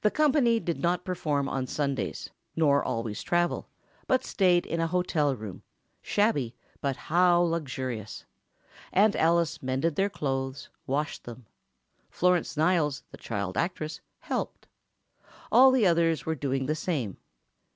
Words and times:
The 0.00 0.10
company 0.10 0.58
did 0.58 0.80
not 0.80 1.04
perform 1.04 1.48
on 1.48 1.68
Sundays—nor 1.68 2.82
always 2.82 3.22
travel—but 3.22 4.24
stayed 4.24 4.66
in 4.66 4.80
a 4.80 4.88
hotel 4.88 5.36
room; 5.36 5.62
shabby, 6.02 6.56
but 6.80 6.96
how 6.96 7.42
luxurious! 7.42 8.24
Aunt 8.92 9.14
Alice 9.14 9.62
mended 9.62 9.94
their 9.94 10.10
clothes—washed 10.10 11.22
them. 11.22 11.46
Florence 12.10 12.56
Niles, 12.56 13.04
the 13.12 13.18
child 13.18 13.56
actress, 13.56 14.00
helped. 14.18 14.66
All 15.52 15.70
the 15.70 15.86
others 15.86 16.26
were 16.26 16.34
doing 16.34 16.66
the 16.66 16.74
same. 16.74 17.16